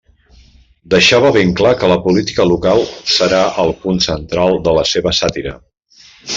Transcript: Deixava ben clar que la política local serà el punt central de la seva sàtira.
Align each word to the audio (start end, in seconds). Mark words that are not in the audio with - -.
Deixava 0.93 1.31
ben 1.35 1.51
clar 1.59 1.73
que 1.83 1.89
la 1.91 1.99
política 2.07 2.47
local 2.53 2.83
serà 3.19 3.43
el 3.65 3.77
punt 3.85 4.03
central 4.09 4.61
de 4.69 4.77
la 4.81 4.89
seva 4.97 5.15
sàtira. 5.23 5.57